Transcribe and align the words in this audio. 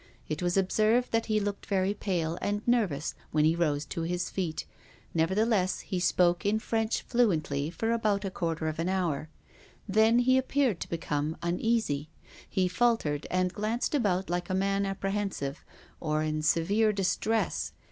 It 0.27 0.41
was 0.41 0.57
observed 0.57 1.11
that 1.11 1.27
he 1.27 1.39
looked 1.39 1.67
very 1.67 1.93
pale 1.93 2.35
and 2.41 2.67
nervous 2.67 3.13
when 3.31 3.45
he 3.45 3.55
rose 3.55 3.85
to 3.85 4.01
his 4.01 4.31
feet. 4.31 4.65
Nevertheless, 5.13 5.81
he 5.81 5.99
spoke 5.99 6.43
in 6.43 6.57
French 6.57 7.03
fluently 7.03 7.69
for 7.69 7.91
about 7.91 8.25
a 8.25 8.31
quarter 8.31 8.67
of 8.67 8.79
an 8.79 8.89
hour. 8.89 9.29
Then 9.87 10.17
he 10.17 10.39
appeared 10.39 10.79
to 10.79 10.89
become 10.89 11.37
uneasy. 11.43 12.09
He 12.49 12.67
faltered 12.67 13.27
and 13.29 13.53
glanced 13.53 13.93
about 13.93 14.27
like 14.27 14.49
a 14.49 14.55
man 14.55 14.87
apprehensive, 14.87 15.63
or 15.99 16.23
in 16.23 16.41
severe 16.41 16.91
dis 16.91 17.15
tress. 17.15 17.71